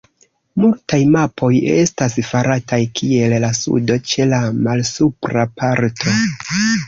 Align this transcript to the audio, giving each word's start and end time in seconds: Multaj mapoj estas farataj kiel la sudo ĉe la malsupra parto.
Multaj 0.61 0.97
mapoj 1.15 1.49
estas 1.73 2.15
farataj 2.29 2.79
kiel 3.01 3.35
la 3.45 3.51
sudo 3.59 3.99
ĉe 4.13 4.27
la 4.33 4.39
malsupra 4.69 5.47
parto. 5.61 6.17